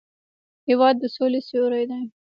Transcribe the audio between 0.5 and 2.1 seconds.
هېواد د سولې سیوری دی.